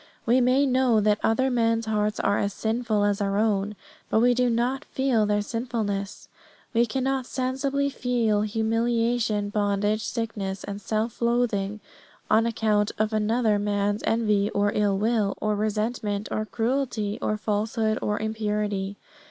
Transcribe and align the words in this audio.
We 0.25 0.41
may 0.41 0.65
know 0.65 0.99
that 0.99 1.19
other 1.21 1.51
men's 1.51 1.85
hearts 1.85 2.19
are 2.19 2.39
as 2.39 2.53
sinful 2.55 3.03
as 3.03 3.21
our 3.21 3.37
own, 3.37 3.75
but 4.09 4.19
we 4.19 4.33
do 4.33 4.49
not 4.49 4.83
feel 4.85 5.27
their 5.27 5.43
sinfulness. 5.43 6.27
We 6.73 6.87
cannot 6.87 7.27
sensibly 7.27 7.87
feel 7.91 8.41
humiliation, 8.41 9.49
bondage, 9.49 10.03
sickness, 10.03 10.63
and 10.63 10.81
self 10.81 11.21
loathing 11.21 11.81
on 12.31 12.47
account 12.47 12.91
of 12.97 13.13
another 13.13 13.59
man's 13.59 14.01
envy, 14.07 14.49
or 14.55 14.71
ill 14.73 14.97
will, 14.97 15.35
or 15.39 15.55
resentment, 15.55 16.29
or 16.31 16.47
cruelty, 16.47 17.19
or 17.21 17.37
falsehood, 17.37 17.99
or 18.01 18.19
impurity. 18.19 18.97